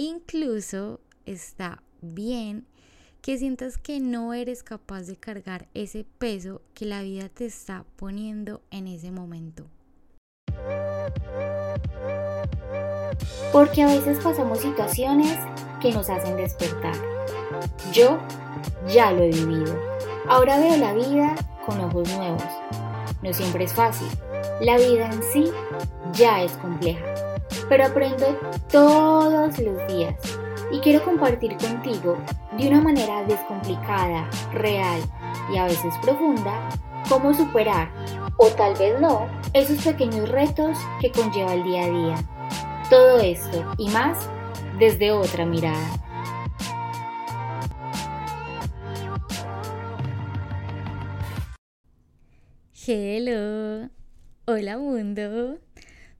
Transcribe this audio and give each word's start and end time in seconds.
incluso 0.00 1.00
está 1.26 1.82
bien 2.00 2.66
que 3.20 3.36
sientas 3.36 3.76
que 3.76 4.00
no 4.00 4.32
eres 4.32 4.62
capaz 4.62 5.02
de 5.02 5.16
cargar 5.16 5.68
ese 5.74 6.06
peso 6.18 6.62
que 6.72 6.86
la 6.86 7.02
vida 7.02 7.28
te 7.28 7.44
está 7.44 7.84
poniendo 7.96 8.62
en 8.70 8.88
ese 8.88 9.10
momento. 9.10 9.66
Porque 13.52 13.82
a 13.82 13.88
veces 13.88 14.18
pasamos 14.22 14.60
situaciones 14.60 15.38
que 15.82 15.92
nos 15.92 16.08
hacen 16.08 16.36
despertar. 16.36 16.94
Yo 17.92 18.18
ya 18.88 19.12
lo 19.12 19.24
he 19.24 19.30
vivido. 19.30 19.78
Ahora 20.28 20.58
veo 20.58 20.78
la 20.78 20.94
vida 20.94 21.34
con 21.66 21.78
ojos 21.78 22.08
nuevos. 22.16 22.42
No 23.22 23.34
siempre 23.34 23.64
es 23.64 23.74
fácil. 23.74 24.08
La 24.62 24.78
vida 24.78 25.10
en 25.12 25.22
sí 25.24 25.50
ya 26.14 26.42
es 26.42 26.52
compleja. 26.52 27.29
Pero 27.70 27.86
aprendo 27.86 28.26
todos 28.68 29.56
los 29.60 29.86
días 29.86 30.16
y 30.72 30.80
quiero 30.80 31.04
compartir 31.04 31.56
contigo 31.56 32.18
de 32.58 32.66
una 32.66 32.80
manera 32.80 33.24
descomplicada, 33.24 34.28
real 34.52 35.00
y 35.54 35.56
a 35.56 35.66
veces 35.66 35.94
profunda 36.02 36.68
cómo 37.08 37.32
superar, 37.32 37.88
o 38.38 38.48
tal 38.48 38.74
vez 38.74 39.00
no, 39.00 39.28
esos 39.52 39.84
pequeños 39.84 40.28
retos 40.28 40.76
que 41.00 41.12
conlleva 41.12 41.54
el 41.54 41.62
día 41.62 41.84
a 41.84 41.90
día. 41.90 42.16
Todo 42.90 43.20
esto 43.20 43.64
y 43.78 43.88
más 43.90 44.18
desde 44.80 45.12
otra 45.12 45.46
mirada. 45.46 45.78
Hello, 52.84 53.88
hola 54.46 54.76
mundo, 54.76 55.58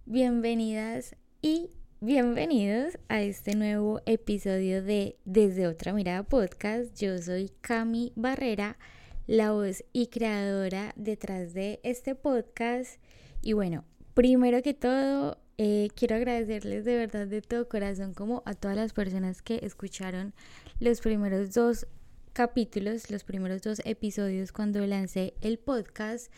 bienvenidas 0.06 1.16
y 1.42 1.70
Bienvenidos 2.02 2.98
a 3.08 3.20
este 3.20 3.54
nuevo 3.54 4.00
episodio 4.06 4.82
de 4.82 5.18
Desde 5.26 5.66
otra 5.66 5.92
mirada 5.92 6.22
podcast. 6.22 6.98
Yo 6.98 7.18
soy 7.18 7.52
Cami 7.60 8.14
Barrera, 8.16 8.78
la 9.26 9.52
voz 9.52 9.84
y 9.92 10.06
creadora 10.06 10.94
detrás 10.96 11.52
de 11.52 11.78
este 11.82 12.14
podcast. 12.14 12.98
Y 13.42 13.52
bueno, 13.52 13.84
primero 14.14 14.62
que 14.62 14.72
todo, 14.72 15.36
eh, 15.58 15.88
quiero 15.94 16.16
agradecerles 16.16 16.86
de 16.86 16.96
verdad 16.96 17.26
de 17.26 17.42
todo 17.42 17.68
corazón 17.68 18.14
como 18.14 18.42
a 18.46 18.54
todas 18.54 18.78
las 18.78 18.94
personas 18.94 19.42
que 19.42 19.60
escucharon 19.62 20.32
los 20.78 21.02
primeros 21.02 21.52
dos 21.52 21.86
capítulos, 22.32 23.10
los 23.10 23.24
primeros 23.24 23.60
dos 23.60 23.82
episodios 23.84 24.52
cuando 24.52 24.86
lancé 24.86 25.34
el 25.42 25.58
podcast. 25.58 26.32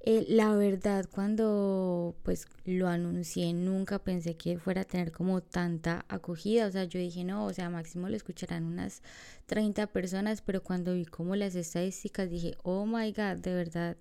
Eh, 0.00 0.24
la 0.28 0.54
verdad, 0.54 1.06
cuando 1.10 2.14
pues 2.22 2.46
lo 2.64 2.88
anuncié, 2.88 3.52
nunca 3.52 3.98
pensé 3.98 4.36
que 4.36 4.58
fuera 4.58 4.82
a 4.82 4.84
tener 4.84 5.10
como 5.10 5.40
tanta 5.42 6.04
acogida. 6.08 6.66
O 6.66 6.70
sea, 6.70 6.84
yo 6.84 7.00
dije, 7.00 7.24
no, 7.24 7.46
o 7.46 7.52
sea, 7.52 7.70
máximo 7.70 8.08
lo 8.08 8.16
escucharán 8.16 8.64
unas 8.64 9.02
30 9.46 9.88
personas, 9.88 10.42
pero 10.42 10.62
cuando 10.62 10.94
vi 10.94 11.06
como 11.06 11.34
las 11.34 11.54
estadísticas 11.56 12.30
dije, 12.30 12.54
oh 12.62 12.86
my 12.86 13.10
god, 13.12 13.38
de 13.38 13.54
verdad, 13.54 13.96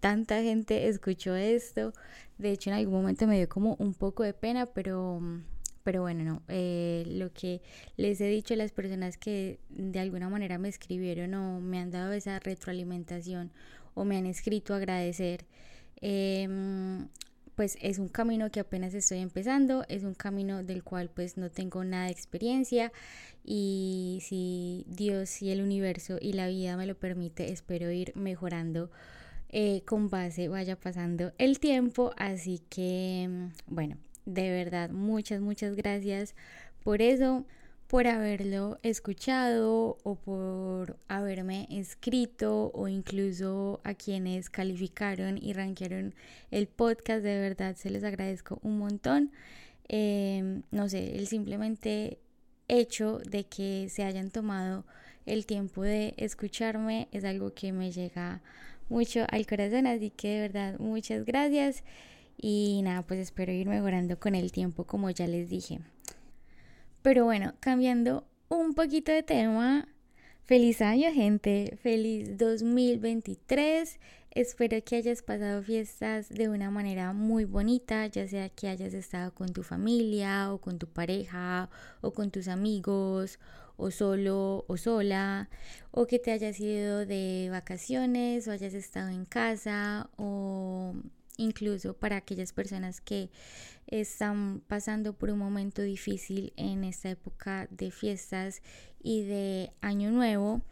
tanta 0.00 0.42
gente 0.42 0.88
escuchó 0.88 1.34
esto. 1.36 1.92
De 2.38 2.52
hecho, 2.52 2.70
en 2.70 2.76
algún 2.76 2.94
momento 2.94 3.26
me 3.26 3.38
dio 3.38 3.48
como 3.48 3.76
un 3.78 3.94
poco 3.94 4.22
de 4.24 4.34
pena, 4.34 4.66
pero 4.66 5.20
pero 5.82 6.02
bueno, 6.02 6.24
no, 6.24 6.42
eh, 6.48 7.04
lo 7.06 7.32
que 7.32 7.60
les 7.96 8.20
he 8.20 8.26
dicho 8.26 8.54
a 8.54 8.56
las 8.56 8.72
personas 8.72 9.16
que 9.16 9.58
de 9.68 9.98
alguna 9.98 10.28
manera 10.28 10.58
me 10.58 10.68
escribieron 10.68 11.34
o 11.34 11.60
me 11.60 11.78
han 11.78 11.90
dado 11.90 12.12
esa 12.12 12.38
retroalimentación 12.38 13.52
o 13.94 14.04
me 14.04 14.16
han 14.16 14.26
escrito 14.26 14.74
agradecer, 14.74 15.44
em, 16.00 17.08
pues 17.54 17.76
es 17.82 17.98
un 17.98 18.08
camino 18.08 18.50
que 18.50 18.60
apenas 18.60 18.94
estoy 18.94 19.18
empezando, 19.18 19.84
es 19.88 20.04
un 20.04 20.14
camino 20.14 20.62
del 20.62 20.82
cual 20.82 21.10
pues 21.10 21.36
no 21.36 21.50
tengo 21.50 21.84
nada 21.84 22.06
de 22.06 22.12
experiencia 22.12 22.92
y 23.44 24.20
si 24.22 24.84
Dios 24.88 25.42
y 25.42 25.50
el 25.50 25.60
universo 25.62 26.18
y 26.20 26.32
la 26.32 26.48
vida 26.48 26.76
me 26.76 26.86
lo 26.86 26.94
permite, 26.96 27.52
espero 27.52 27.90
ir 27.90 28.12
mejorando 28.16 28.90
eh, 29.50 29.82
con 29.84 30.08
base 30.08 30.48
vaya 30.48 30.76
pasando 30.76 31.32
el 31.38 31.60
tiempo, 31.60 32.12
así 32.16 32.62
que 32.70 33.24
em, 33.24 33.52
bueno, 33.66 33.98
de 34.24 34.50
verdad 34.50 34.90
muchas, 34.90 35.40
muchas 35.40 35.76
gracias 35.76 36.34
por 36.82 37.02
eso 37.02 37.44
por 37.92 38.06
haberlo 38.06 38.78
escuchado 38.82 39.98
o 40.02 40.14
por 40.14 40.98
haberme 41.08 41.68
escrito 41.70 42.70
o 42.72 42.88
incluso 42.88 43.82
a 43.84 43.92
quienes 43.92 44.48
calificaron 44.48 45.36
y 45.36 45.52
rankearon 45.52 46.14
el 46.50 46.68
podcast. 46.68 47.22
De 47.22 47.38
verdad 47.38 47.76
se 47.76 47.90
les 47.90 48.02
agradezco 48.02 48.58
un 48.62 48.78
montón. 48.78 49.30
Em, 49.88 50.62
no 50.70 50.88
sé, 50.88 51.18
el 51.18 51.26
simplemente 51.26 52.18
hecho 52.66 53.18
de 53.28 53.44
que 53.44 53.88
se 53.90 54.04
hayan 54.04 54.30
tomado 54.30 54.86
el 55.26 55.44
tiempo 55.44 55.82
de 55.82 56.14
escucharme 56.16 57.08
es 57.12 57.24
algo 57.24 57.52
que 57.52 57.72
me 57.74 57.92
llega 57.92 58.40
mucho 58.88 59.26
al 59.28 59.46
corazón. 59.46 59.86
Así 59.86 60.08
que 60.08 60.28
de 60.28 60.40
verdad 60.40 60.78
muchas 60.78 61.26
gracias. 61.26 61.84
Y 62.44 62.80
nada, 62.82 63.02
pues 63.02 63.20
espero 63.20 63.52
ir 63.52 63.68
mejorando 63.68 64.18
con 64.18 64.34
el 64.34 64.50
tiempo 64.50 64.84
como 64.84 65.08
ya 65.10 65.28
les 65.28 65.48
dije. 65.48 65.78
Pero 67.00 67.24
bueno, 67.24 67.54
cambiando 67.60 68.26
un 68.48 68.74
poquito 68.74 69.12
de 69.12 69.22
tema, 69.22 69.86
feliz 70.44 70.82
año 70.82 71.12
gente, 71.12 71.78
feliz 71.80 72.36
2023. 72.36 74.00
Espero 74.32 74.82
que 74.84 74.96
hayas 74.96 75.22
pasado 75.22 75.62
fiestas 75.62 76.30
de 76.30 76.48
una 76.48 76.68
manera 76.72 77.12
muy 77.12 77.44
bonita, 77.44 78.08
ya 78.08 78.26
sea 78.26 78.48
que 78.48 78.66
hayas 78.66 78.92
estado 78.92 79.32
con 79.32 79.52
tu 79.52 79.62
familia 79.62 80.52
o 80.52 80.58
con 80.58 80.80
tu 80.80 80.88
pareja 80.88 81.70
o 82.00 82.12
con 82.12 82.32
tus 82.32 82.48
amigos 82.48 83.38
o 83.76 83.92
solo 83.92 84.64
o 84.66 84.76
sola 84.76 85.48
o 85.92 86.06
que 86.08 86.18
te 86.18 86.32
hayas 86.32 86.58
ido 86.58 87.06
de 87.06 87.50
vacaciones 87.52 88.48
o 88.48 88.50
hayas 88.50 88.74
estado 88.74 89.10
en 89.10 89.26
casa 89.26 90.10
o 90.16 90.94
incluso 91.36 91.94
para 91.94 92.16
aquellas 92.16 92.52
personas 92.52 93.00
que 93.00 93.30
están 93.86 94.62
pasando 94.66 95.12
por 95.12 95.30
un 95.30 95.38
momento 95.38 95.82
difícil 95.82 96.52
en 96.56 96.84
esta 96.84 97.10
época 97.10 97.68
de 97.70 97.90
fiestas 97.90 98.62
y 99.02 99.24
de 99.24 99.72
año 99.80 100.10
nuevo, 100.10 100.62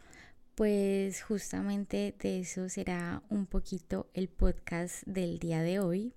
pues 0.55 1.21
justamente 1.23 2.15
de 2.19 2.39
eso 2.39 2.69
será 2.69 3.23
un 3.29 3.45
poquito 3.45 4.09
el 4.13 4.27
podcast 4.29 5.03
del 5.05 5.39
día 5.39 5.61
de 5.61 5.79
hoy. 5.79 6.13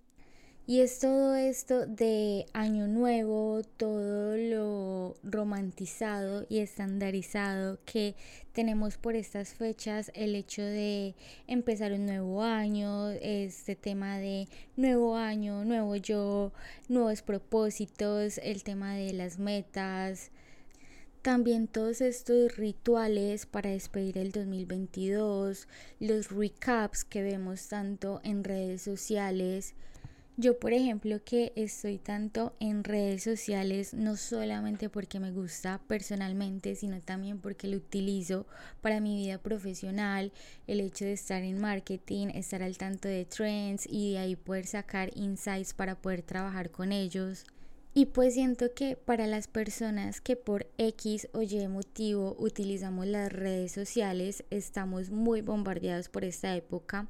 Y 0.67 0.81
es 0.81 0.99
todo 0.99 1.35
esto 1.35 1.85
de 1.85 2.47
año 2.55 2.89
nuevo, 2.89 3.61
todo 3.77 4.39
lo 4.39 5.15
romantizado 5.23 6.47
y 6.49 6.61
estandarizado 6.61 7.79
que 7.85 8.15
tenemos 8.55 8.97
por 8.97 9.15
estas 9.15 9.53
fechas, 9.53 10.11
el 10.15 10.35
hecho 10.35 10.63
de 10.63 11.17
empezar 11.47 11.93
un 11.93 12.07
nuevo 12.07 12.43
año, 12.43 13.11
este 13.11 13.77
tema 13.77 14.17
de 14.17 14.49
nuevo 14.75 15.17
año, 15.17 15.67
nuevo 15.67 15.97
yo, 15.97 16.51
nuevos 16.89 17.21
propósitos, 17.21 18.39
el 18.39 18.63
tema 18.63 18.95
de 18.95 19.13
las 19.13 19.39
metas, 19.39 20.31
también 21.21 21.69
todos 21.69 22.01
estos 22.01 22.57
rituales 22.57 23.45
para 23.45 23.69
despedir 23.69 24.17
el 24.17 24.33
2022, 24.33 25.69
los 26.01 26.31
recaps 26.31 27.05
que 27.05 27.23
vemos 27.23 27.69
tanto 27.69 28.23
en 28.25 28.45
redes 28.45 28.81
sociales, 28.81 29.75
yo, 30.37 30.59
por 30.59 30.73
ejemplo, 30.73 31.23
que 31.25 31.53
estoy 31.55 31.99
tanto 31.99 32.55
en 32.59 32.83
redes 32.83 33.23
sociales, 33.23 33.95
no 33.95 34.17
solamente 34.17 34.89
porque 34.89 35.21
me 35.21 35.31
gusta 35.31 35.81
personalmente, 35.87 36.75
sino 36.75 37.01
también 37.01 37.39
porque 37.39 37.69
lo 37.69 37.77
utilizo 37.77 38.45
para 38.81 38.99
mi 39.01 39.17
vida 39.17 39.39
profesional, 39.39 40.33
el 40.67 40.81
hecho 40.81 41.05
de 41.05 41.13
estar 41.13 41.45
en 41.45 41.61
marketing, 41.61 42.29
estar 42.35 42.65
al 42.65 42.77
tanto 42.77 43.07
de 43.07 43.25
trends 43.25 43.87
y 43.89 44.13
de 44.13 44.19
ahí 44.19 44.35
poder 44.35 44.67
sacar 44.67 45.11
insights 45.17 45.73
para 45.73 45.95
poder 45.95 46.23
trabajar 46.23 46.71
con 46.71 46.91
ellos. 46.91 47.47
Y 47.97 48.07
pues 48.07 48.35
siento 48.35 48.75
que 48.75 48.97
para 48.97 49.29
las 49.29 49.47
personas 49.47 50.21
que 50.21 50.35
por 50.35 50.67
X 50.79 51.29
o 51.33 51.43
Y 51.43 51.69
motivo 51.69 52.35
utilizamos 52.41 53.07
las 53.07 53.33
redes 53.33 53.71
sociales, 53.71 54.43
estamos 54.51 55.11
muy 55.11 55.43
bombardeados 55.43 56.09
por 56.09 56.25
esta 56.25 56.57
época 56.57 57.07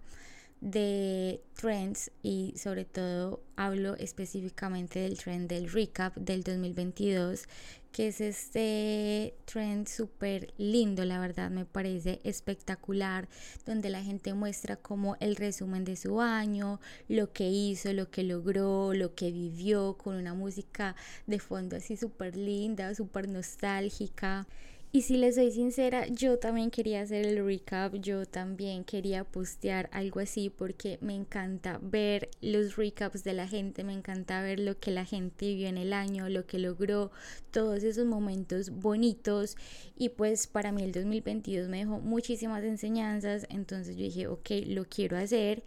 de 0.65 1.43
trends 1.53 2.11
y 2.23 2.55
sobre 2.57 2.87
todo 2.87 3.43
hablo 3.55 3.97
específicamente 3.97 5.01
del 5.01 5.19
trend 5.19 5.47
del 5.47 5.71
recap 5.71 6.17
del 6.17 6.43
2022 6.43 7.47
que 7.93 8.09
es 8.09 8.21
este 8.21 9.35
trend 9.45 9.87
súper 9.87 10.53
lindo, 10.57 11.05
la 11.05 11.21
verdad 11.21 11.49
me 11.49 11.65
parece 11.65 12.21
espectacular, 12.25 13.29
donde 13.67 13.89
la 13.89 14.03
gente 14.03 14.35
muestra 14.35 14.75
como 14.75 15.17
el 15.21 15.37
resumen 15.37 15.85
de 15.85 15.95
su 15.95 16.21
año, 16.21 16.81
lo 17.07 17.33
que 17.33 17.49
hizo, 17.49 17.93
lo 17.93 18.11
que 18.11 18.25
logró, 18.25 18.95
lo 18.95 19.15
que 19.15 19.31
vivió, 19.31 19.97
con 19.97 20.17
una 20.17 20.35
música 20.35 20.97
de 21.29 21.39
fondo 21.39 21.77
así 21.77 21.97
súper 21.97 22.37
linda, 22.37 22.97
súper 22.97 23.29
nostálgica. 23.29 24.49
Y 24.95 25.03
si 25.03 25.17
les 25.17 25.35
soy 25.35 25.51
sincera, 25.51 26.07
yo 26.07 26.39
también 26.39 26.71
quería 26.71 27.01
hacer 27.01 27.27
el 27.27 27.45
recap, 27.45 27.97
yo 27.97 28.27
también 28.27 28.85
quería 28.85 29.25
postear 29.25 29.89
algo 29.91 30.21
así 30.21 30.51
porque 30.51 30.99
me 31.01 31.17
encanta 31.17 31.81
ver 31.83 32.31
los 32.41 32.77
recaps 32.77 33.25
de 33.25 33.33
la 33.33 33.49
gente, 33.49 33.83
me 33.83 33.93
encanta 33.93 34.41
ver 34.41 34.61
lo 34.61 34.79
que 34.79 34.93
la 34.93 35.05
gente 35.05 35.53
vio 35.53 35.67
en 35.67 35.79
el 35.79 35.93
año, 35.93 36.29
lo 36.29 36.47
que 36.47 36.61
logró, 36.61 37.11
todos 37.51 37.83
esos 37.83 38.07
momentos 38.07 38.71
bonitos 38.71 39.57
y 39.99 40.11
pues 40.11 40.47
para 40.47 40.71
mí 40.71 40.85
el 40.85 40.93
2022 40.93 41.69
me 41.69 41.79
dejó 41.79 41.99
muchísimas 41.99 42.63
enseñanzas, 42.63 43.49
entonces 43.51 43.97
yo 43.97 44.05
dije, 44.05 44.29
ok, 44.29 44.49
lo 44.67 44.85
quiero 44.85 45.17
hacer. 45.17 45.65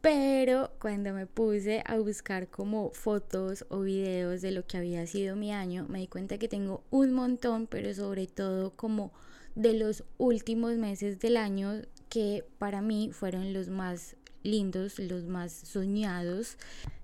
Pero 0.00 0.70
cuando 0.80 1.12
me 1.12 1.26
puse 1.26 1.82
a 1.84 1.98
buscar 1.98 2.48
como 2.48 2.90
fotos 2.90 3.66
o 3.68 3.80
videos 3.80 4.40
de 4.40 4.50
lo 4.50 4.66
que 4.66 4.78
había 4.78 5.06
sido 5.06 5.36
mi 5.36 5.52
año, 5.52 5.86
me 5.90 5.98
di 5.98 6.06
cuenta 6.06 6.38
que 6.38 6.48
tengo 6.48 6.82
un 6.90 7.12
montón, 7.12 7.66
pero 7.66 7.92
sobre 7.92 8.26
todo 8.26 8.70
como 8.70 9.12
de 9.54 9.74
los 9.74 10.04
últimos 10.16 10.76
meses 10.76 11.18
del 11.20 11.36
año 11.36 11.82
que 12.08 12.44
para 12.58 12.80
mí 12.80 13.10
fueron 13.12 13.52
los 13.52 13.68
más 13.68 14.16
lindos, 14.42 14.98
los 14.98 15.26
más 15.26 15.52
soñados, 15.52 16.56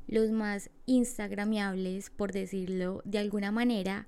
los 0.08 0.30
más 0.30 0.70
instagramiables, 0.86 2.08
por 2.08 2.32
decirlo 2.32 3.02
de 3.04 3.18
alguna 3.18 3.52
manera, 3.52 4.06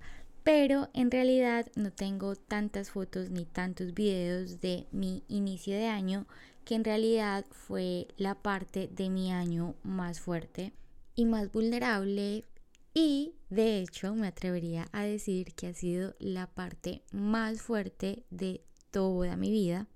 pero 0.48 0.88
en 0.94 1.10
realidad 1.10 1.70
no 1.76 1.92
tengo 1.92 2.34
tantas 2.34 2.90
fotos 2.90 3.28
ni 3.28 3.44
tantos 3.44 3.92
videos 3.92 4.62
de 4.62 4.86
mi 4.92 5.22
inicio 5.28 5.76
de 5.76 5.88
año 5.88 6.26
que 6.64 6.74
en 6.74 6.84
realidad 6.84 7.44
fue 7.50 8.08
la 8.16 8.34
parte 8.34 8.88
de 8.90 9.10
mi 9.10 9.30
año 9.30 9.74
más 9.82 10.20
fuerte 10.20 10.72
y 11.14 11.26
más 11.26 11.52
vulnerable 11.52 12.46
y 12.94 13.34
de 13.50 13.80
hecho 13.80 14.14
me 14.14 14.26
atrevería 14.26 14.88
a 14.92 15.02
decir 15.02 15.52
que 15.54 15.66
ha 15.66 15.74
sido 15.74 16.14
la 16.18 16.46
parte 16.46 17.02
más 17.12 17.60
fuerte 17.60 18.24
de 18.30 18.62
toda 18.90 19.36
mi 19.36 19.50
vida. 19.50 19.86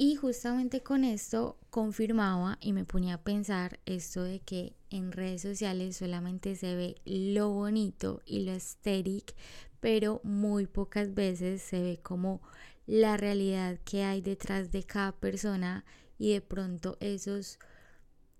Y 0.00 0.14
justamente 0.14 0.80
con 0.80 1.02
esto 1.02 1.58
confirmaba 1.70 2.56
y 2.60 2.72
me 2.72 2.84
ponía 2.84 3.14
a 3.14 3.24
pensar 3.24 3.80
esto 3.84 4.22
de 4.22 4.38
que 4.38 4.76
en 4.90 5.10
redes 5.10 5.42
sociales 5.42 5.96
solamente 5.96 6.54
se 6.54 6.76
ve 6.76 7.02
lo 7.04 7.50
bonito 7.50 8.22
y 8.24 8.44
lo 8.44 8.52
estético, 8.52 9.34
pero 9.80 10.20
muy 10.24 10.66
pocas 10.66 11.14
veces 11.14 11.62
se 11.62 11.80
ve 11.80 12.00
como 12.02 12.40
la 12.86 13.16
realidad 13.16 13.78
que 13.84 14.04
hay 14.04 14.20
detrás 14.20 14.72
de 14.72 14.82
cada 14.84 15.12
persona 15.12 15.84
y 16.18 16.32
de 16.32 16.40
pronto 16.40 16.96
esos 17.00 17.58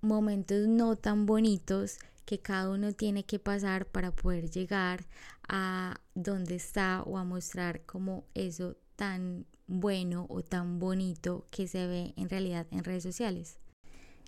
momentos 0.01 0.67
no 0.67 0.97
tan 0.97 1.27
bonitos 1.27 1.99
que 2.25 2.41
cada 2.41 2.71
uno 2.71 2.93
tiene 2.93 3.25
que 3.25 3.39
pasar 3.39 3.87
para 3.87 4.15
poder 4.15 4.51
llegar 4.51 5.07
a 5.49 6.01
donde 6.15 6.57
está 6.57 7.03
o 7.03 7.19
a 7.19 7.25
mostrar 7.25 7.83
como 7.87 8.25
eso 8.35 8.77
tan 8.97 9.47
bueno 9.67 10.27
o 10.29 10.43
tan 10.43 10.79
bonito 10.79 11.47
que 11.51 11.69
se 11.69 11.87
ve 11.87 12.15
en 12.17 12.29
realidad 12.29 12.67
en 12.71 12.85
redes 12.85 13.03
sociales. 13.03 13.59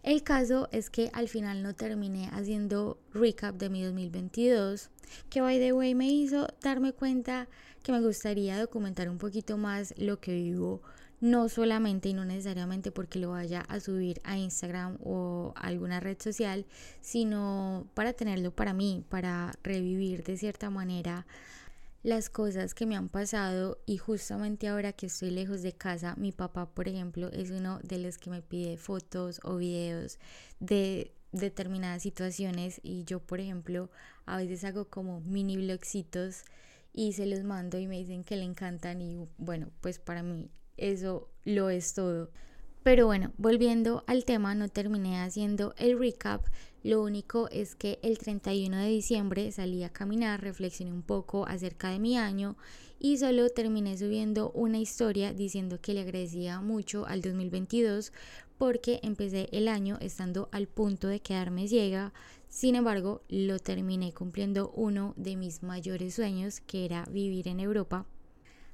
El 0.02 0.23
caso 0.23 0.69
es 0.73 0.88
que 0.88 1.11
al 1.12 1.29
final 1.29 1.62
no 1.62 1.75
terminé 1.75 2.31
haciendo 2.32 2.99
recap 3.12 3.56
de 3.56 3.69
mi 3.69 3.82
2022, 3.82 4.88
que 5.29 5.43
by 5.43 5.58
the 5.58 5.73
way 5.75 5.94
me 5.94 6.08
hizo 6.08 6.49
darme 6.62 6.93
cuenta 6.93 7.49
que 7.82 7.93
me 7.93 8.00
gustaría 8.00 8.58
documentar 8.58 9.11
un 9.11 9.19
poquito 9.19 9.58
más 9.58 9.93
lo 9.99 10.19
que 10.19 10.32
vivo 10.32 10.81
no 11.20 11.50
solamente 11.50 12.08
y 12.08 12.14
no 12.14 12.25
necesariamente 12.25 12.91
porque 12.91 13.19
lo 13.19 13.31
vaya 13.31 13.61
a 13.69 13.79
subir 13.79 14.20
a 14.25 14.38
Instagram 14.38 14.97
o 15.05 15.52
alguna 15.55 16.00
red 16.00 16.17
social, 16.19 16.64
sino 17.02 17.87
para 17.94 18.14
tenerlo 18.14 18.52
para 18.52 18.73
mí, 18.73 19.05
para 19.08 19.52
revivir 19.62 20.25
de 20.25 20.38
cierta 20.38 20.70
manera 20.70 21.26
las 22.02 22.31
cosas 22.31 22.75
que 22.75 22.87
me 22.87 22.97
han 22.97 23.08
pasado 23.08 23.79
y 23.87 23.99
justamente 23.99 24.69
ahora 24.69 24.93
que 24.93 25.06
estoy 25.06 25.31
lejos 25.31 25.62
de 25.62 25.73
casa, 25.73 26.14
mi 26.17 26.32
papá, 26.32 26.67
por 26.73 26.88
ejemplo, 26.88 27.31
es 27.32 27.50
uno 27.50 27.79
de 27.82 27.99
los 27.99 28.19
que 28.19 28.31
me 28.31 28.43
pide 28.43 28.76
fotos 28.76 29.41
o 29.44 29.56
videos 29.56 30.19
de 30.61 31.12
determinadas 31.32 32.02
situaciones 32.02 32.81
y 32.82 33.05
yo, 33.05 33.20
por 33.20 33.41
ejemplo, 33.41 33.91
a 34.25 34.38
veces 34.38 34.64
hago 34.64 34.88
como 34.88 35.20
mini 35.20 35.56
blogcitos 35.56 36.44
y 36.93 37.12
se 37.12 37.26
los 37.26 37.44
mando 37.44 37.79
y 37.79 37.87
me 37.87 37.99
dicen 37.99 38.25
que 38.25 38.37
le 38.37 38.44
encantan 38.44 39.00
y 39.00 39.29
bueno, 39.38 39.70
pues 39.81 39.99
para 39.99 40.23
mí 40.23 40.50
eso 40.76 41.29
lo 41.44 41.70
es 41.70 41.94
todo. 41.94 42.31
Pero 42.82 43.06
bueno, 43.06 43.32
volviendo 43.37 44.05
al 44.06 44.25
tema, 44.25 44.55
no 44.55 44.69
terminé 44.69 45.20
haciendo 45.20 45.75
el 45.76 45.99
recap. 45.99 46.47
Lo 46.82 47.03
único 47.03 47.49
es 47.50 47.75
que 47.75 47.99
el 48.03 48.19
31 48.19 48.79
de 48.79 48.88
diciembre 48.88 49.53
salí 49.53 49.82
a 49.85 49.91
caminar, 49.91 50.41
reflexioné 50.41 50.93
un 50.93 51.03
poco 51.03 51.47
acerca 51.47 51.91
de 51.91 51.99
mi 51.99 52.17
año 52.17 52.56
y 52.99 53.19
solo 53.19 53.50
terminé 53.50 53.99
subiendo 53.99 54.50
una 54.53 54.79
historia 54.79 55.32
diciendo 55.32 55.79
que 55.81 55.94
le 55.94 56.00
agradecía 56.00 56.61
mucho 56.61 57.06
al 57.06 57.23
2022 57.23 58.12
porque 58.59 59.00
empecé 59.03 59.49
el 59.53 59.69
año 59.69 59.99
estando 60.00 60.49
al 60.53 60.69
punto 60.69 61.09
de 61.09 61.21
quedarme 61.21 61.69
ciega. 61.69 62.12
Sin 62.49 62.75
embargo, 62.75 63.23
lo 63.29 63.59
terminé 63.59 64.12
cumpliendo 64.12 64.71
uno 64.75 65.15
de 65.17 65.37
mis 65.37 65.62
mayores 65.62 66.15
sueños, 66.15 66.61
que 66.61 66.85
era 66.85 67.05
vivir 67.11 67.49
en 67.49 67.61
Europa 67.61 68.06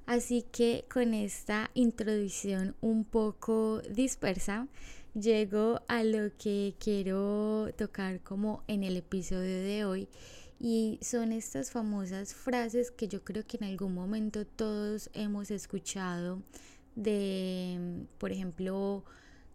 Así 0.07 0.43
que 0.53 0.85
con 0.89 1.15
esta 1.15 1.73
introducción 1.75 2.77
un 2.81 3.05
poco 3.05 3.83
dispersa, 3.91 4.69
llego 5.19 5.81
a 5.89 6.05
lo 6.05 6.31
que 6.37 6.75
quiero 6.79 7.73
tocar 7.77 8.21
como 8.21 8.63
en 8.69 8.85
el 8.85 8.97
episodio 8.97 9.63
de 9.63 9.85
hoy 9.85 10.09
y 10.59 10.99
son 11.03 11.33
estas 11.33 11.71
famosas 11.71 12.35
frases 12.35 12.91
que 12.91 13.09
yo 13.09 13.25
creo 13.25 13.47
que 13.47 13.57
en 13.57 13.65
algún 13.65 13.95
momento 13.95 14.47
todos 14.47 15.11
hemos 15.15 15.51
escuchado 15.51 16.43
de, 16.95 18.07
por 18.19 18.31
ejemplo, 18.31 19.05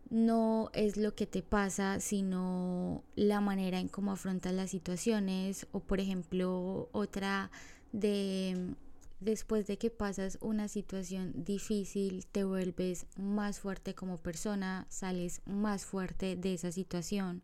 no 0.09 0.69
es 0.73 0.97
lo 0.97 1.15
que 1.15 1.25
te 1.25 1.41
pasa, 1.41 1.99
sino 1.99 3.03
la 3.15 3.39
manera 3.39 3.79
en 3.79 3.87
cómo 3.87 4.11
afrontas 4.11 4.53
las 4.53 4.71
situaciones 4.71 5.67
o 5.71 5.79
por 5.79 5.99
ejemplo 5.99 6.89
otra 6.91 7.51
de 7.91 8.75
después 9.21 9.67
de 9.67 9.77
que 9.77 9.89
pasas 9.89 10.37
una 10.41 10.67
situación 10.67 11.31
difícil, 11.45 12.25
te 12.25 12.43
vuelves 12.43 13.05
más 13.15 13.59
fuerte 13.59 13.95
como 13.95 14.17
persona, 14.17 14.87
sales 14.89 15.41
más 15.45 15.85
fuerte 15.85 16.35
de 16.35 16.55
esa 16.55 16.71
situación. 16.71 17.43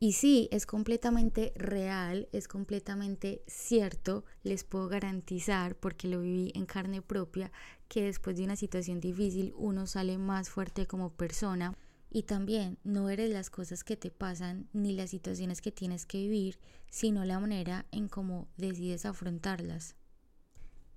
Y 0.00 0.12
sí, 0.12 0.48
es 0.50 0.66
completamente 0.66 1.52
real, 1.56 2.28
es 2.32 2.48
completamente 2.48 3.42
cierto, 3.46 4.24
les 4.42 4.64
puedo 4.64 4.88
garantizar, 4.88 5.76
porque 5.76 6.08
lo 6.08 6.20
viví 6.20 6.52
en 6.54 6.66
carne 6.66 7.02
propia, 7.02 7.50
que 7.88 8.04
después 8.04 8.36
de 8.36 8.44
una 8.44 8.56
situación 8.56 9.00
difícil 9.00 9.52
uno 9.56 9.86
sale 9.86 10.18
más 10.18 10.48
fuerte 10.48 10.86
como 10.86 11.10
persona. 11.10 11.76
Y 12.10 12.24
también 12.24 12.78
no 12.84 13.10
eres 13.10 13.30
las 13.30 13.50
cosas 13.50 13.82
que 13.82 13.96
te 13.96 14.10
pasan 14.12 14.68
ni 14.72 14.92
las 14.92 15.10
situaciones 15.10 15.60
que 15.60 15.72
tienes 15.72 16.06
que 16.06 16.18
vivir, 16.18 16.60
sino 16.88 17.24
la 17.24 17.40
manera 17.40 17.86
en 17.90 18.08
cómo 18.08 18.46
decides 18.56 19.04
afrontarlas. 19.04 19.96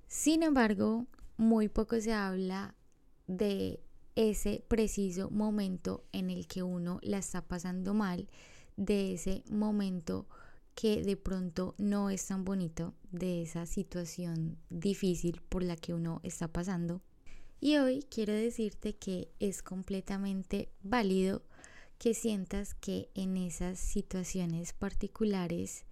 Sin 0.08 0.42
embargo, 0.44 1.06
muy 1.36 1.68
poco 1.68 2.00
se 2.00 2.14
habla 2.14 2.76
de 3.28 3.80
ese 4.16 4.64
preciso 4.68 5.30
momento 5.30 6.04
en 6.12 6.30
el 6.30 6.48
que 6.48 6.64
uno 6.64 7.00
la 7.04 7.18
está 7.18 7.42
pasando 7.42 7.94
mal, 7.94 8.30
de 8.78 9.14
ese 9.14 9.44
momento 9.50 10.26
que 10.76 11.04
de 11.04 11.18
pronto 11.18 11.76
no 11.78 12.10
es 12.10 12.26
tan 12.26 12.46
bonito, 12.46 12.94
de 13.12 13.42
esa 13.42 13.66
situación 13.66 14.58
difícil 14.70 15.42
por 15.50 15.64
la 15.64 15.76
que 15.76 15.94
uno 15.94 16.22
está 16.24 16.48
pasando. 16.48 17.02
Y 17.60 17.78
hoy 17.78 18.06
quiero 18.10 18.34
decirte 18.34 18.96
que 18.96 19.30
es 19.40 19.62
completamente 19.62 20.70
válido 20.84 21.44
que 21.98 22.14
sientas 22.14 22.76
que 22.76 23.10
en 23.16 23.38
esas 23.38 23.80
situaciones 23.80 24.74
particulares 24.74 25.84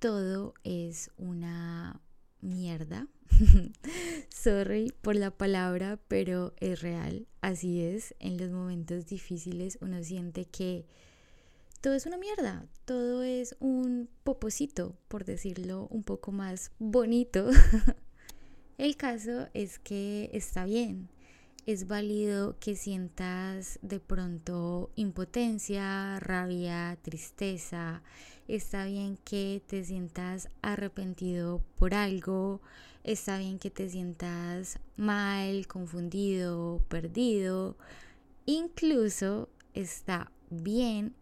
todo 0.00 0.54
es 0.64 1.10
una 1.16 2.00
mierda. 2.40 3.06
Sorry 4.28 4.92
por 5.02 5.16
la 5.16 5.30
palabra, 5.30 5.98
pero 6.08 6.54
es 6.58 6.80
real. 6.80 7.26
Así 7.40 7.80
es. 7.80 8.14
En 8.18 8.38
los 8.38 8.50
momentos 8.50 9.06
difíciles 9.06 9.78
uno 9.80 10.02
siente 10.02 10.44
que 10.44 10.86
todo 11.80 11.94
es 11.94 12.06
una 12.06 12.18
mierda. 12.18 12.66
Todo 12.84 13.22
es 13.22 13.56
un 13.60 14.08
poposito, 14.24 14.96
por 15.08 15.24
decirlo 15.24 15.86
un 15.90 16.02
poco 16.02 16.32
más 16.32 16.72
bonito. 16.78 17.48
El 18.78 18.96
caso 18.96 19.48
es 19.54 19.78
que 19.78 20.30
está 20.32 20.64
bien. 20.64 21.08
Es 21.68 21.86
válido 21.86 22.56
que 22.60 22.74
sientas 22.76 23.78
de 23.82 24.00
pronto 24.00 24.90
impotencia, 24.96 26.18
rabia, 26.18 26.96
tristeza, 27.02 28.00
está 28.48 28.86
bien 28.86 29.18
que 29.22 29.60
te 29.66 29.84
sientas 29.84 30.48
arrepentido 30.62 31.62
por 31.76 31.92
algo, 31.92 32.62
está 33.04 33.36
bien 33.36 33.58
que 33.58 33.68
te 33.68 33.86
sientas 33.90 34.78
mal, 34.96 35.66
confundido, 35.66 36.80
perdido, 36.88 37.76
incluso 38.46 39.50
está 39.74 40.32
bien 40.48 41.12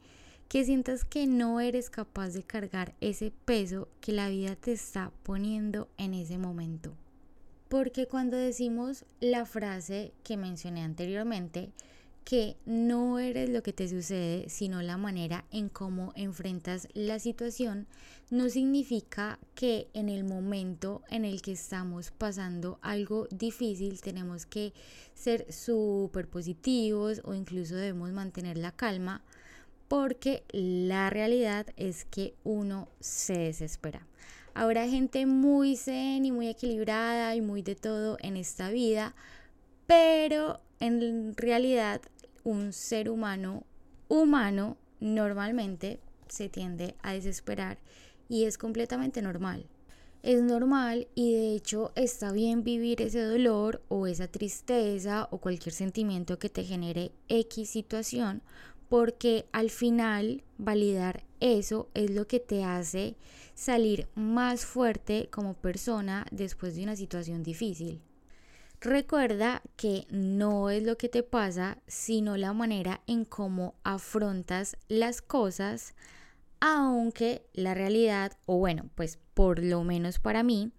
que 0.48 0.64
sientas 0.64 1.04
que 1.04 1.26
no 1.26 1.58
eres 1.58 1.90
capaz 1.90 2.28
de 2.34 2.44
cargar 2.44 2.94
ese 3.00 3.32
peso 3.44 3.88
que 4.00 4.12
la 4.12 4.28
vida 4.28 4.54
te 4.54 4.74
está 4.74 5.10
poniendo 5.24 5.88
en 5.96 6.14
ese 6.14 6.38
momento. 6.38 6.94
Porque 7.68 8.06
cuando 8.06 8.36
decimos 8.36 9.04
la 9.20 9.44
frase 9.44 10.12
que 10.22 10.36
mencioné 10.36 10.82
anteriormente, 10.82 11.72
que 12.26 12.56
no 12.66 13.20
eres 13.20 13.48
lo 13.50 13.62
que 13.62 13.72
te 13.72 13.88
sucede, 13.88 14.48
sino 14.48 14.82
la 14.82 14.96
manera 14.96 15.44
en 15.52 15.68
cómo 15.68 16.12
enfrentas 16.16 16.88
la 16.92 17.20
situación, 17.20 17.86
no 18.30 18.48
significa 18.48 19.38
que 19.54 19.88
en 19.94 20.08
el 20.08 20.24
momento 20.24 21.02
en 21.08 21.24
el 21.24 21.40
que 21.40 21.52
estamos 21.52 22.10
pasando 22.10 22.80
algo 22.82 23.28
difícil 23.30 24.00
tenemos 24.00 24.44
que 24.44 24.72
ser 25.14 25.52
súper 25.52 26.28
positivos 26.28 27.20
o 27.24 27.32
incluso 27.32 27.76
debemos 27.76 28.10
mantener 28.10 28.58
la 28.58 28.72
calma, 28.72 29.22
porque 29.86 30.42
la 30.50 31.10
realidad 31.10 31.66
es 31.76 32.04
que 32.04 32.34
uno 32.42 32.88
se 32.98 33.38
desespera. 33.38 34.04
Habrá 34.58 34.88
gente 34.88 35.26
muy 35.26 35.76
zen 35.76 36.24
y 36.24 36.32
muy 36.32 36.48
equilibrada 36.48 37.34
y 37.34 37.42
muy 37.42 37.60
de 37.60 37.74
todo 37.74 38.16
en 38.22 38.38
esta 38.38 38.70
vida, 38.70 39.14
pero 39.86 40.60
en 40.80 41.36
realidad 41.36 42.00
un 42.42 42.72
ser 42.72 43.10
humano 43.10 43.64
humano 44.08 44.78
normalmente 44.98 46.00
se 46.28 46.48
tiende 46.48 46.94
a 47.02 47.12
desesperar 47.12 47.76
y 48.30 48.44
es 48.44 48.56
completamente 48.56 49.20
normal. 49.20 49.66
Es 50.22 50.40
normal 50.40 51.06
y 51.14 51.34
de 51.34 51.52
hecho 51.54 51.92
está 51.94 52.32
bien 52.32 52.64
vivir 52.64 53.02
ese 53.02 53.20
dolor 53.20 53.82
o 53.88 54.06
esa 54.06 54.26
tristeza 54.26 55.28
o 55.32 55.36
cualquier 55.36 55.74
sentimiento 55.74 56.38
que 56.38 56.48
te 56.48 56.64
genere 56.64 57.12
X 57.28 57.68
situación 57.68 58.40
porque 58.88 59.46
al 59.52 59.70
final 59.70 60.42
validar 60.58 61.24
eso 61.40 61.88
es 61.94 62.10
lo 62.10 62.26
que 62.26 62.40
te 62.40 62.64
hace 62.64 63.16
salir 63.54 64.08
más 64.14 64.64
fuerte 64.64 65.28
como 65.30 65.54
persona 65.54 66.26
después 66.30 66.76
de 66.76 66.82
una 66.82 66.96
situación 66.96 67.42
difícil. 67.42 68.00
Recuerda 68.80 69.62
que 69.76 70.06
no 70.10 70.70
es 70.70 70.82
lo 70.82 70.98
que 70.98 71.08
te 71.08 71.22
pasa, 71.22 71.78
sino 71.86 72.36
la 72.36 72.52
manera 72.52 73.00
en 73.06 73.24
cómo 73.24 73.74
afrontas 73.82 74.76
las 74.88 75.22
cosas, 75.22 75.94
aunque 76.60 77.46
la 77.54 77.74
realidad, 77.74 78.36
o 78.44 78.58
bueno, 78.58 78.90
pues 78.94 79.18
por 79.34 79.62
lo 79.62 79.82
menos 79.82 80.18
para 80.18 80.42
mí, 80.42 80.72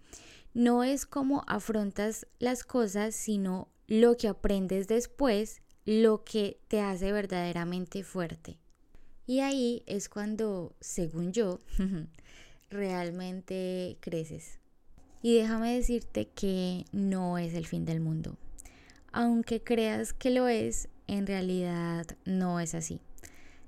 no 0.54 0.84
es 0.84 1.06
cómo 1.06 1.44
afrontas 1.48 2.28
las 2.40 2.64
cosas, 2.64 3.16
sino 3.16 3.68
lo 3.88 4.16
que 4.16 4.28
aprendes 4.28 4.88
después, 4.88 5.62
lo 5.88 6.26
que 6.26 6.60
te 6.68 6.82
hace 6.82 7.14
verdaderamente 7.14 8.04
fuerte. 8.04 8.58
Y 9.26 9.40
ahí 9.40 9.84
es 9.86 10.10
cuando, 10.10 10.76
según 10.82 11.32
yo, 11.32 11.62
realmente 12.70 13.96
creces. 14.02 14.60
Y 15.22 15.36
déjame 15.36 15.76
decirte 15.76 16.28
que 16.28 16.84
no 16.92 17.38
es 17.38 17.54
el 17.54 17.66
fin 17.66 17.86
del 17.86 18.02
mundo. 18.02 18.36
Aunque 19.14 19.64
creas 19.64 20.12
que 20.12 20.30
lo 20.30 20.50
es, 20.50 20.90
en 21.08 21.26
realidad 21.26 22.06
no 22.26 22.60
es 22.60 22.76
así. 22.76 23.00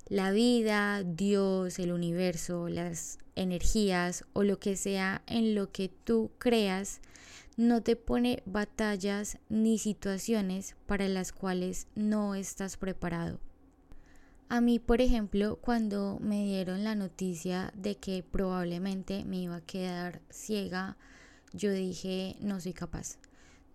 La 0.09 0.31
vida, 0.31 1.03
Dios, 1.03 1.79
el 1.79 1.93
universo, 1.93 2.67
las 2.67 3.17
energías 3.37 4.25
o 4.33 4.43
lo 4.43 4.59
que 4.59 4.75
sea 4.75 5.21
en 5.25 5.55
lo 5.55 5.71
que 5.71 5.87
tú 5.87 6.31
creas, 6.37 6.99
no 7.59 7.83
te 7.83 7.97
pone 7.97 8.41
batallas 8.45 9.37
ni 9.49 9.77
situaciones 9.79 10.77
para 10.87 11.09
las 11.09 11.33
cuales 11.33 11.87
no 11.93 12.33
estás 12.33 12.77
preparado. 12.77 13.41
A 14.47 14.61
mí, 14.61 14.79
por 14.79 15.01
ejemplo, 15.01 15.57
cuando 15.57 16.19
me 16.21 16.45
dieron 16.45 16.85
la 16.85 16.95
noticia 16.95 17.73
de 17.75 17.95
que 17.97 18.23
probablemente 18.23 19.25
me 19.25 19.41
iba 19.41 19.57
a 19.57 19.61
quedar 19.61 20.21
ciega 20.29 20.95
yo 21.51 21.73
dije, 21.73 22.37
no 22.39 22.61
soy 22.61 22.71
capaz. 22.71 23.17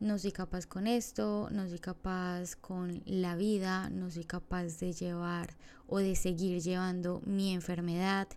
No 0.00 0.18
soy 0.18 0.32
capaz 0.32 0.66
con 0.66 0.86
esto, 0.86 1.48
no 1.50 1.68
soy 1.68 1.78
capaz 1.78 2.56
con 2.56 3.02
la 3.04 3.36
vida, 3.36 3.90
no 3.90 4.10
soy 4.10 4.24
capaz 4.24 4.78
de 4.80 4.94
llevar 4.94 5.56
o 5.88 5.98
de 5.98 6.16
seguir 6.16 6.62
llevando 6.62 7.20
mi 7.26 7.52
enfermedad. 7.52 8.28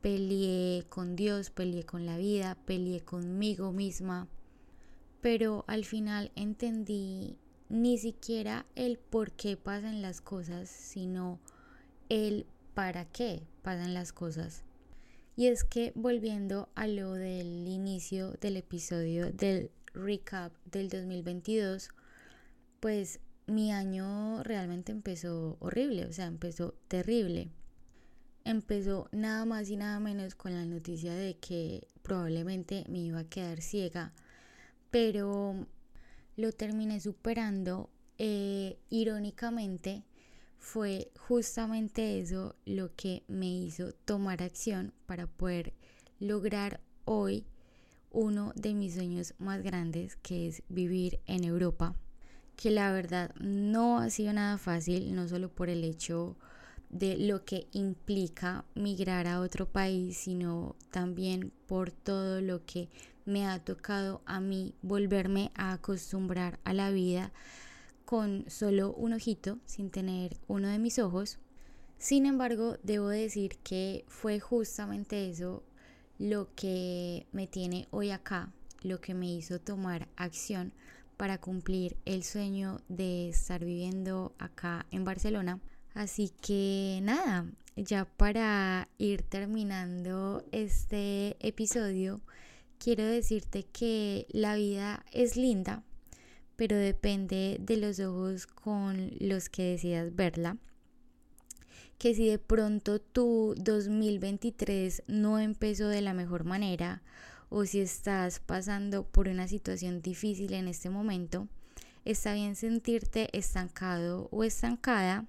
Peleé 0.00 0.84
con 0.88 1.14
Dios, 1.14 1.50
peleé 1.50 1.84
con 1.84 2.06
la 2.06 2.16
vida, 2.16 2.56
peleé 2.64 3.00
conmigo 3.02 3.70
misma. 3.70 4.28
Pero 5.20 5.64
al 5.66 5.84
final 5.84 6.30
entendí 6.36 7.36
ni 7.68 7.98
siquiera 7.98 8.66
el 8.74 8.98
por 8.98 9.32
qué 9.32 9.56
pasan 9.56 10.02
las 10.02 10.20
cosas, 10.20 10.68
sino 10.68 11.38
el 12.08 12.46
para 12.74 13.04
qué 13.04 13.42
pasan 13.62 13.94
las 13.94 14.12
cosas. 14.12 14.64
Y 15.36 15.46
es 15.46 15.64
que 15.64 15.92
volviendo 15.94 16.68
a 16.74 16.86
lo 16.86 17.12
del 17.12 17.68
inicio 17.68 18.32
del 18.40 18.56
episodio 18.56 19.30
del 19.32 19.70
recap 19.94 20.52
del 20.64 20.88
2022, 20.88 21.90
pues 22.80 23.20
mi 23.46 23.72
año 23.72 24.42
realmente 24.42 24.92
empezó 24.92 25.56
horrible, 25.60 26.06
o 26.06 26.12
sea, 26.12 26.26
empezó 26.26 26.74
terrible. 26.88 27.50
Empezó 28.44 29.08
nada 29.12 29.44
más 29.44 29.70
y 29.70 29.76
nada 29.76 30.00
menos 30.00 30.34
con 30.34 30.54
la 30.54 30.64
noticia 30.64 31.14
de 31.14 31.36
que 31.36 31.86
probablemente 32.02 32.84
me 32.88 32.98
iba 32.98 33.20
a 33.20 33.28
quedar 33.28 33.60
ciega, 33.60 34.12
pero 34.90 35.66
lo 36.36 36.52
terminé 36.52 37.00
superando 37.00 37.90
eh, 38.18 38.78
irónicamente 38.90 40.04
fue 40.58 41.10
justamente 41.16 42.20
eso 42.20 42.56
lo 42.64 42.94
que 42.94 43.22
me 43.28 43.48
hizo 43.48 43.92
tomar 43.92 44.42
acción 44.42 44.92
para 45.06 45.26
poder 45.26 45.72
lograr 46.18 46.80
hoy 47.04 47.46
uno 48.10 48.52
de 48.56 48.74
mis 48.74 48.94
sueños 48.94 49.34
más 49.38 49.62
grandes, 49.62 50.16
que 50.16 50.48
es 50.48 50.62
vivir 50.68 51.20
en 51.26 51.44
Europa, 51.44 51.94
que 52.56 52.70
la 52.70 52.92
verdad 52.92 53.34
no 53.36 53.98
ha 53.98 54.10
sido 54.10 54.32
nada 54.32 54.58
fácil, 54.58 55.14
no 55.14 55.28
solo 55.28 55.48
por 55.48 55.68
el 55.68 55.84
hecho 55.84 56.36
de 56.90 57.16
lo 57.16 57.44
que 57.44 57.66
implica 57.72 58.64
migrar 58.74 59.26
a 59.26 59.40
otro 59.40 59.66
país, 59.66 60.16
sino 60.16 60.76
también 60.90 61.52
por 61.66 61.90
todo 61.90 62.40
lo 62.40 62.64
que 62.64 62.88
me 63.24 63.46
ha 63.46 63.62
tocado 63.62 64.22
a 64.24 64.40
mí 64.40 64.74
volverme 64.80 65.50
a 65.54 65.72
acostumbrar 65.72 66.58
a 66.64 66.72
la 66.72 66.90
vida 66.90 67.32
con 68.06 68.44
solo 68.48 68.94
un 68.94 69.12
ojito, 69.12 69.58
sin 69.66 69.90
tener 69.90 70.38
uno 70.46 70.68
de 70.68 70.78
mis 70.78 70.98
ojos. 70.98 71.38
Sin 71.98 72.24
embargo, 72.24 72.78
debo 72.82 73.08
decir 73.08 73.58
que 73.62 74.04
fue 74.08 74.40
justamente 74.40 75.28
eso 75.28 75.62
lo 76.18 76.48
que 76.54 77.26
me 77.32 77.46
tiene 77.46 77.86
hoy 77.90 78.10
acá, 78.10 78.50
lo 78.82 79.00
que 79.00 79.12
me 79.12 79.30
hizo 79.30 79.60
tomar 79.60 80.08
acción 80.16 80.72
para 81.18 81.38
cumplir 81.38 81.96
el 82.06 82.24
sueño 82.24 82.80
de 82.88 83.28
estar 83.28 83.64
viviendo 83.64 84.32
acá 84.38 84.86
en 84.90 85.04
Barcelona. 85.04 85.60
Así 85.98 86.28
que 86.40 87.00
nada, 87.02 87.44
ya 87.74 88.04
para 88.04 88.88
ir 88.98 89.24
terminando 89.24 90.44
este 90.52 91.36
episodio, 91.40 92.20
quiero 92.78 93.04
decirte 93.04 93.64
que 93.64 94.28
la 94.30 94.54
vida 94.54 95.04
es 95.10 95.36
linda, 95.36 95.82
pero 96.54 96.76
depende 96.76 97.56
de 97.58 97.78
los 97.78 97.98
ojos 97.98 98.46
con 98.46 99.10
los 99.18 99.48
que 99.48 99.72
decidas 99.72 100.14
verla. 100.14 100.56
Que 101.98 102.14
si 102.14 102.28
de 102.28 102.38
pronto 102.38 103.00
tu 103.00 103.56
2023 103.58 105.02
no 105.08 105.40
empezó 105.40 105.88
de 105.88 106.00
la 106.00 106.14
mejor 106.14 106.44
manera 106.44 107.02
o 107.48 107.64
si 107.64 107.80
estás 107.80 108.38
pasando 108.38 109.02
por 109.02 109.26
una 109.26 109.48
situación 109.48 110.00
difícil 110.00 110.52
en 110.52 110.68
este 110.68 110.90
momento, 110.90 111.48
está 112.04 112.34
bien 112.34 112.54
sentirte 112.54 113.36
estancado 113.36 114.28
o 114.30 114.44
estancada. 114.44 115.26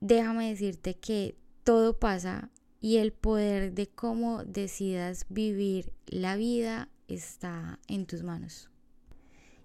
Déjame 0.00 0.50
decirte 0.50 0.94
que 0.94 1.36
todo 1.62 1.98
pasa 1.98 2.50
y 2.80 2.96
el 2.96 3.12
poder 3.12 3.74
de 3.74 3.86
cómo 3.86 4.44
decidas 4.44 5.26
vivir 5.28 5.92
la 6.06 6.36
vida 6.36 6.88
está 7.08 7.78
en 7.86 8.06
tus 8.06 8.22
manos. 8.22 8.70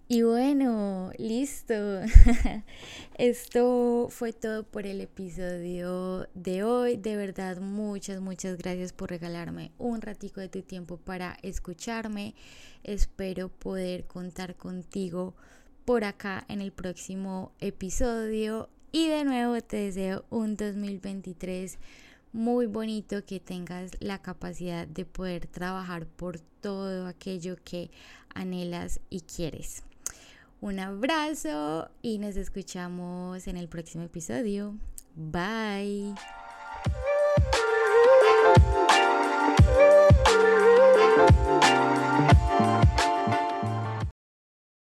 Y 0.08 0.22
bueno, 0.22 1.10
listo. 1.18 1.74
Esto 3.18 4.06
fue 4.08 4.32
todo 4.32 4.62
por 4.62 4.86
el 4.86 5.00
episodio 5.00 6.28
de 6.34 6.62
hoy. 6.62 6.96
De 6.96 7.16
verdad, 7.16 7.58
muchas, 7.58 8.20
muchas 8.20 8.56
gracias 8.56 8.92
por 8.92 9.10
regalarme 9.10 9.72
un 9.78 10.00
ratico 10.00 10.40
de 10.40 10.48
tu 10.48 10.62
tiempo 10.62 10.96
para 10.96 11.36
escucharme. 11.42 12.36
Espero 12.84 13.48
poder 13.48 14.04
contar 14.04 14.54
contigo 14.54 15.34
por 15.84 16.04
acá 16.04 16.44
en 16.48 16.60
el 16.60 16.70
próximo 16.70 17.50
episodio. 17.58 18.68
Y 18.92 19.08
de 19.08 19.24
nuevo 19.24 19.60
te 19.60 19.76
deseo 19.76 20.24
un 20.30 20.56
2023 20.56 21.78
muy 22.32 22.66
bonito, 22.66 23.24
que 23.24 23.40
tengas 23.40 23.92
la 23.98 24.20
capacidad 24.20 24.86
de 24.86 25.06
poder 25.06 25.46
trabajar 25.46 26.06
por 26.06 26.38
todo 26.60 27.06
aquello 27.06 27.56
que 27.64 27.90
anhelas 28.34 29.00
y 29.08 29.20
quieres. 29.22 29.82
Un 30.60 30.78
abrazo 30.78 31.88
y 32.02 32.18
nos 32.18 32.36
escuchamos 32.36 33.46
en 33.46 33.56
el 33.56 33.68
próximo 33.68 34.04
episodio. 34.04 34.76
Bye. 35.14 36.14